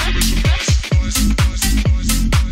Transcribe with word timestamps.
Thank 0.00 0.42
you. 2.42 2.47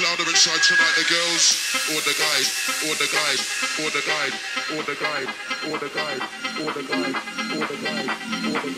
Know 0.00 0.08
louder 0.10 0.28
inside 0.30 0.62
tonight, 0.62 0.94
the 0.96 1.04
girls 1.08 1.58
or 1.90 2.00
the 2.02 2.14
guys, 2.18 2.48
or 2.86 2.94
the 2.94 3.08
guys, 3.10 3.40
or 3.80 3.90
the 3.90 4.02
guys, 4.06 4.34
or 4.74 4.82
the 4.82 4.94
guys, 4.94 5.26
or 5.66 5.78
the 5.78 5.88
guys, 5.90 6.20
or 6.62 6.68
the 6.68 6.68
guys, 6.68 6.68
or 6.68 6.72
the 6.72 6.82
guys, 6.82 7.14
or 7.56 7.66
the 7.66 7.76
guys, 7.82 8.06
or 8.46 8.58
the 8.58 8.72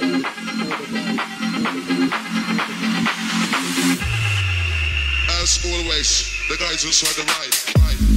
guys. 0.92 1.20
As 5.40 5.50
always, 5.64 6.10
the 6.48 6.56
guys 6.56 6.84
inside 6.84 7.16
the 7.16 7.24
ride, 7.32 7.56
ride, 7.82 8.09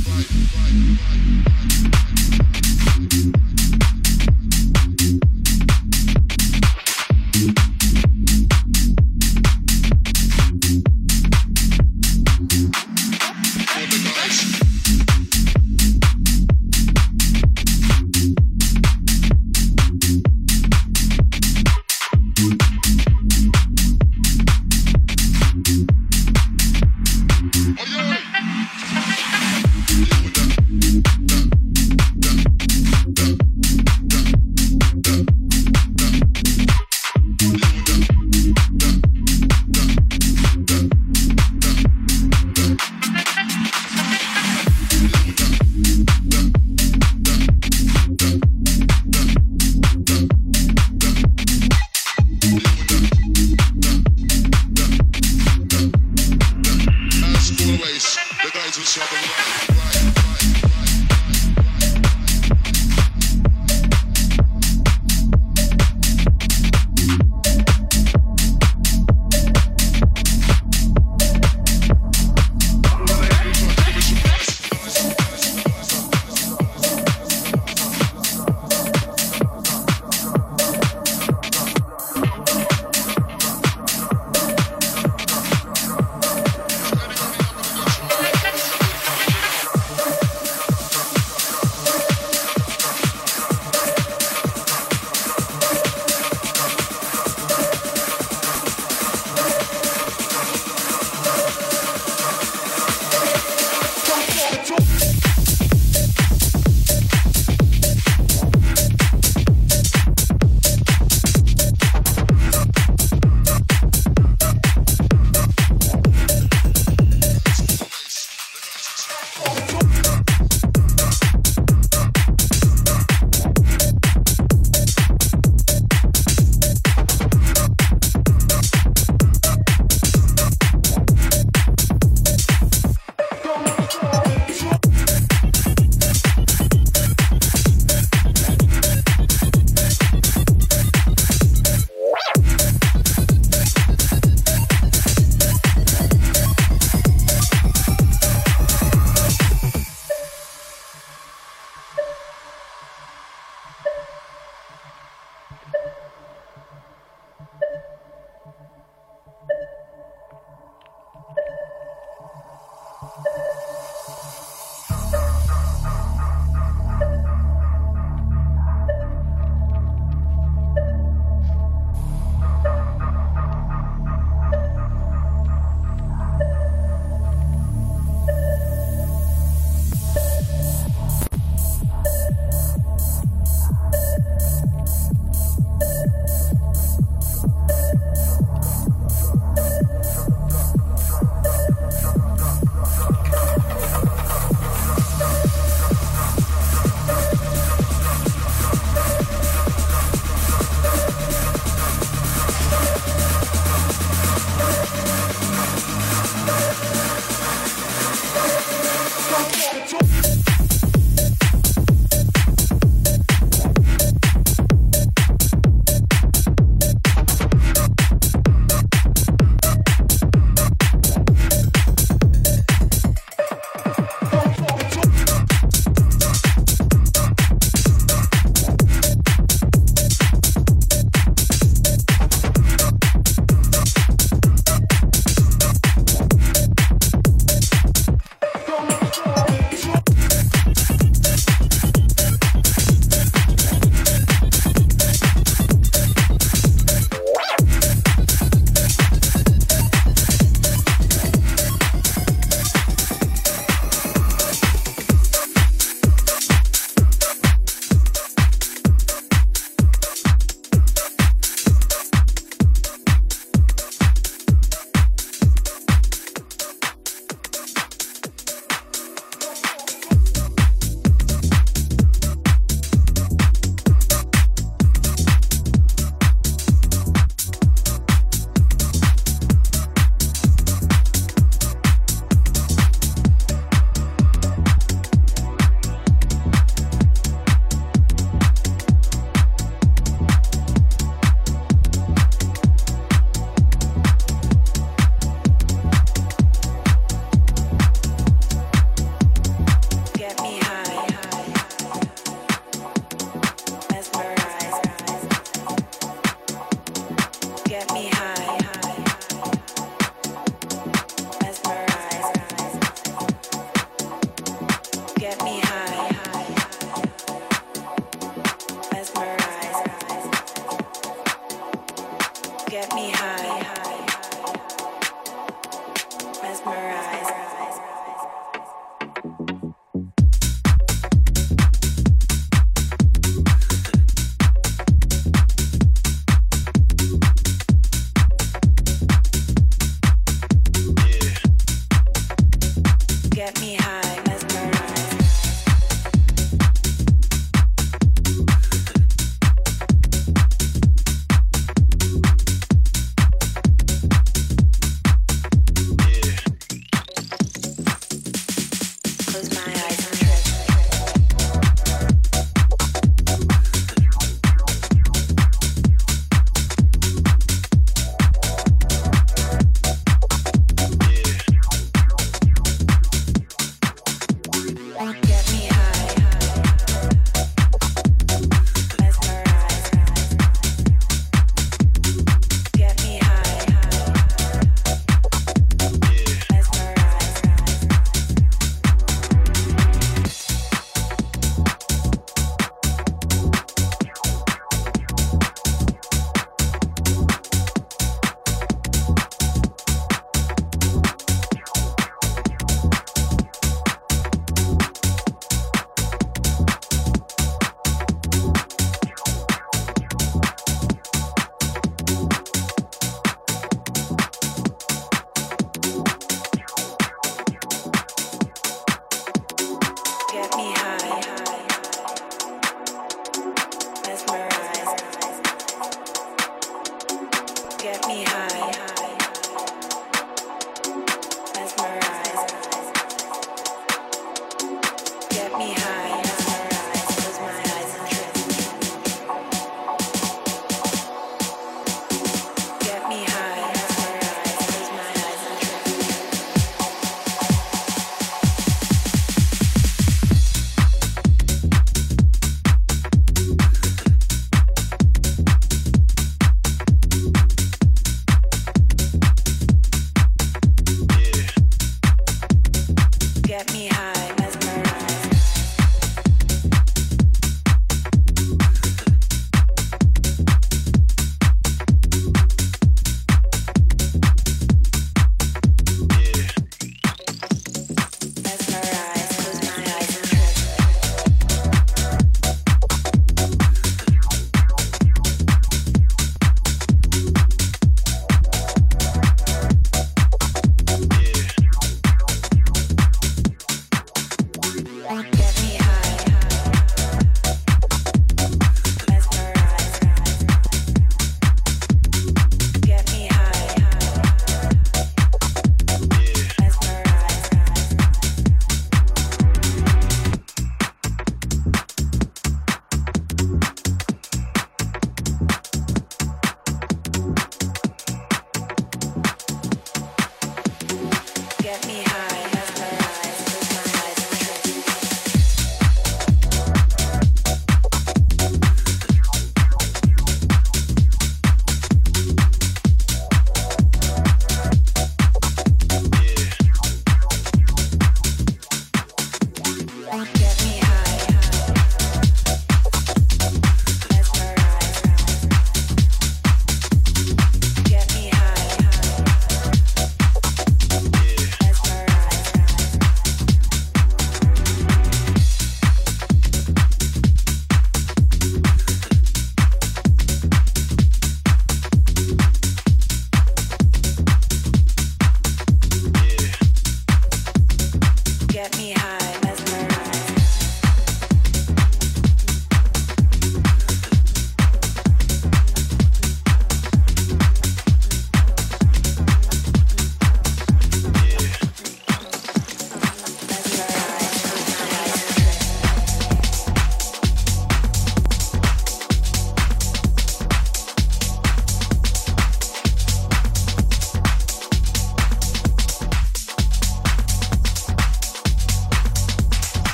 each 58.95 58.99
other. 59.01 59.72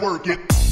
Better 0.00 0.04
work 0.04 0.63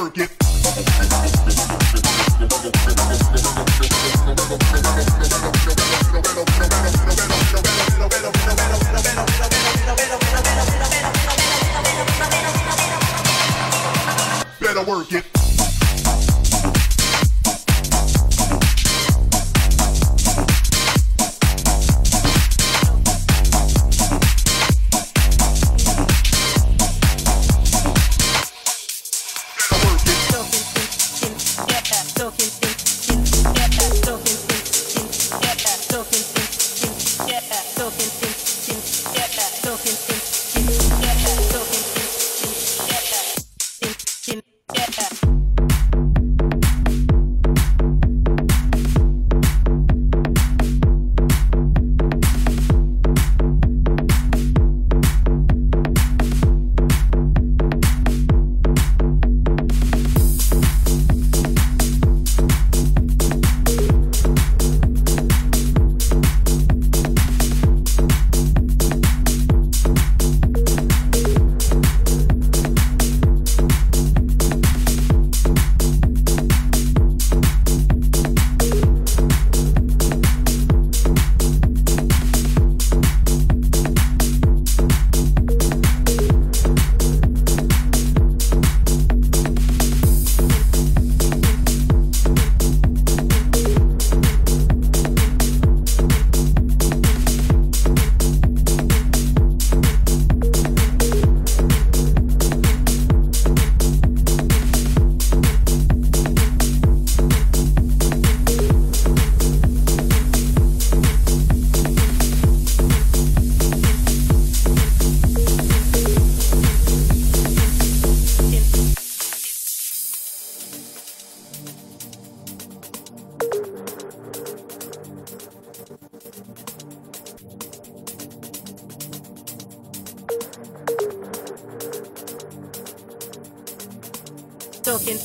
work 0.00 0.16
it. 0.16 0.30
Better 14.60 14.84
work 14.84 15.12
it. 15.12 15.39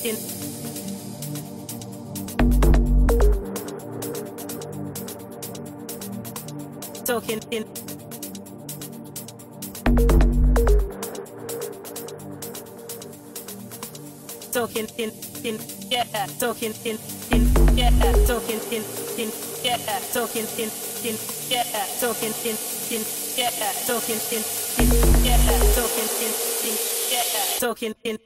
In. 0.06 0.16
Talking 7.06 7.42
in. 7.50 7.66
Talking 14.54 14.88
in, 14.98 15.12
in, 15.44 15.60
yeah, 15.90 16.06
talking 16.40 16.74
in, 16.86 16.98
in, 17.32 17.42
yeah, 17.76 17.90
talking 18.28 18.62
in, 18.72 18.84
in, 19.18 19.32
yeah, 19.64 20.00
talking 20.14 20.48
in, 20.58 20.70
in, 21.04 21.18
yeah, 21.50 21.64
talking 22.00 22.34
in, 22.46 22.56
in, 22.92 23.04
yeah, 23.36 23.52
talking 23.88 24.22
in, 24.32 24.44
in, 24.78 24.90
yeah, 25.26 25.40
talking 25.76 26.10
in, 26.22 26.34
in, 26.64 26.78
yeah, 27.12 27.60
talking 27.60 27.96
in, 28.04 28.25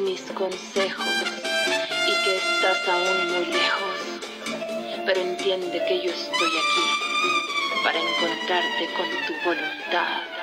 mis 0.00 0.22
consejos 0.32 1.06
y 2.06 2.24
que 2.24 2.36
estás 2.36 2.88
aún 2.88 3.32
muy 3.32 3.46
lejos, 3.46 4.20
pero 5.04 5.20
entiende 5.20 5.84
que 5.86 6.02
yo 6.02 6.10
estoy 6.10 6.48
aquí 6.48 7.82
para 7.84 7.98
encontrarte 7.98 8.88
con 8.96 9.06
tu 9.26 9.44
voluntad. 9.44 10.39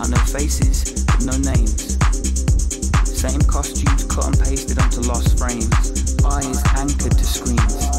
I 0.00 0.06
know 0.06 0.16
faces, 0.30 1.04
but 1.04 1.24
no 1.26 1.36
names. 1.38 1.98
Same 3.02 3.40
costumes 3.42 4.04
cut 4.04 4.26
and 4.26 4.38
pasted 4.38 4.78
onto 4.78 5.00
lost 5.00 5.36
frames, 5.38 5.66
eyes 6.24 6.62
anchored 6.78 7.18
to 7.18 7.24
screens. 7.24 7.90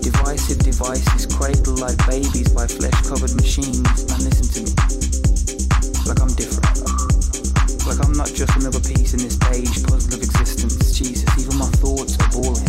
Divisive 0.00 0.60
devices 0.60 1.26
cradled 1.26 1.78
like 1.78 1.98
babies 2.08 2.48
by 2.54 2.66
flesh 2.66 2.96
covered 3.04 3.34
machines. 3.36 4.08
Man, 4.08 4.24
listen 4.24 4.48
to 4.48 4.60
me. 4.64 4.72
Like 6.08 6.20
I'm 6.24 6.32
different. 6.32 6.72
Like 7.86 8.00
I'm 8.00 8.16
not 8.16 8.32
just 8.32 8.56
another 8.56 8.80
piece 8.80 9.12
in 9.12 9.20
this 9.20 9.36
beige 9.36 9.84
puzzle 9.84 10.14
of 10.14 10.22
existence. 10.22 10.96
Jesus, 10.96 11.28
even 11.38 11.58
my 11.58 11.68
thoughts 11.84 12.16
are 12.16 12.30
boring. 12.32 12.64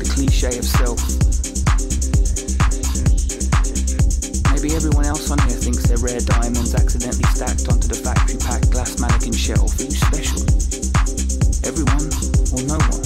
The 0.00 0.08
cliche 0.14 0.56
of 0.56 0.64
self. 0.64 1.21
Maybe 4.62 4.76
everyone 4.76 5.06
else 5.06 5.28
on 5.28 5.38
here 5.50 5.58
thinks 5.58 5.82
they're 5.90 5.98
rare 5.98 6.20
diamonds 6.20 6.72
accidentally 6.72 7.26
stacked 7.34 7.66
onto 7.66 7.90
the 7.90 7.98
factory 7.98 8.38
packed 8.38 8.70
glass 8.70 8.94
mannequin 9.02 9.34
shelf. 9.34 9.74
Who's 9.74 9.98
special? 9.98 10.38
Everyone 11.66 12.06
or 12.54 12.62
no 12.70 12.78
one? 12.78 13.02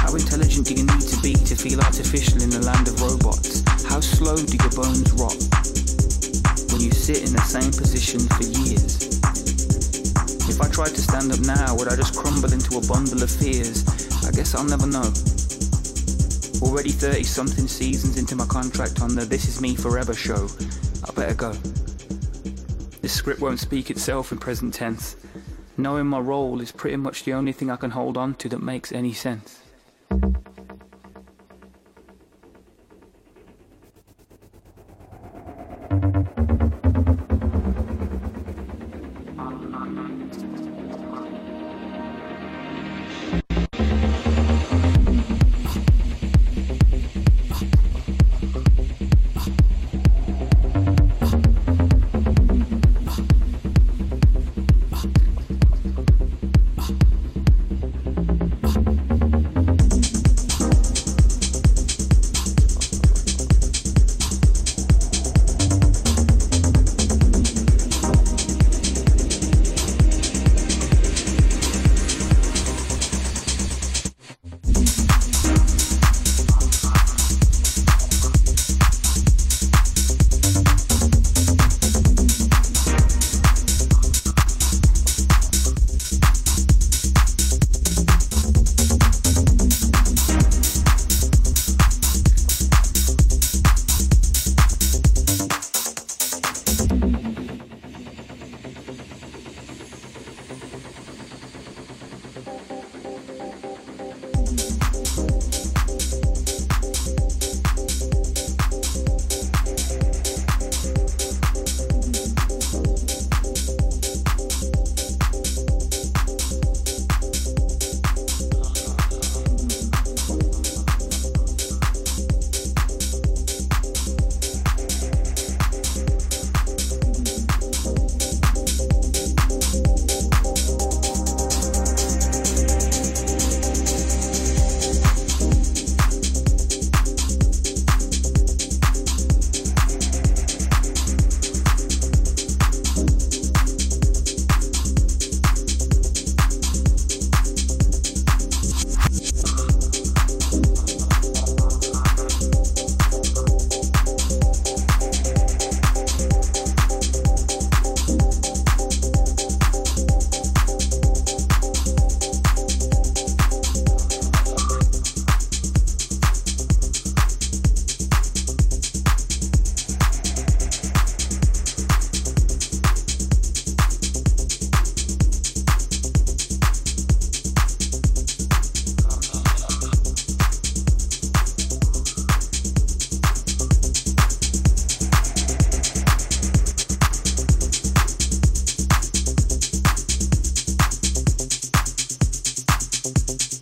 How 0.00 0.16
intelligent 0.16 0.64
do 0.64 0.80
you 0.80 0.88
need 0.88 1.04
to 1.12 1.20
be 1.20 1.36
to 1.44 1.52
feel 1.52 1.84
artificial 1.84 2.40
in 2.40 2.48
the 2.48 2.64
land 2.64 2.88
of 2.88 2.96
robots? 3.04 3.60
How 3.84 4.00
slow 4.00 4.40
do 4.40 4.56
your 4.56 4.72
bones 4.72 5.12
rot 5.20 5.36
when 6.72 6.80
you 6.80 6.88
sit 6.96 7.28
in 7.28 7.36
the 7.36 7.44
same 7.44 7.68
position 7.68 8.24
for 8.32 8.48
years? 8.48 8.96
If 10.48 10.56
I 10.56 10.72
tried 10.72 10.96
to 10.96 11.04
stand 11.04 11.36
up 11.36 11.44
now, 11.44 11.76
would 11.76 11.92
I 11.92 12.00
just 12.00 12.16
crumble 12.16 12.48
into 12.48 12.80
a 12.80 12.84
bundle 12.88 13.20
of 13.20 13.28
fears? 13.28 13.84
I 14.24 14.32
guess 14.32 14.56
I'll 14.56 14.64
never 14.64 14.88
know. 14.88 15.12
Already 16.72 16.88
30 16.88 17.24
something 17.24 17.68
seasons 17.68 18.16
into 18.16 18.34
my 18.34 18.46
contract 18.46 19.02
on 19.02 19.14
the 19.14 19.26
This 19.26 19.46
Is 19.46 19.60
Me 19.60 19.76
Forever 19.76 20.14
show. 20.14 20.48
I 21.06 21.12
better 21.12 21.34
go. 21.34 21.52
This 23.02 23.12
script 23.12 23.42
won't 23.42 23.60
speak 23.60 23.90
itself 23.90 24.32
in 24.32 24.38
present 24.38 24.72
tense. 24.72 25.16
Knowing 25.76 26.06
my 26.06 26.18
role 26.18 26.62
is 26.62 26.72
pretty 26.72 26.96
much 26.96 27.24
the 27.24 27.34
only 27.34 27.52
thing 27.52 27.70
I 27.70 27.76
can 27.76 27.90
hold 27.90 28.16
on 28.16 28.36
to 28.36 28.48
that 28.48 28.62
makes 28.62 28.90
any 28.90 29.12
sense. 29.12 29.61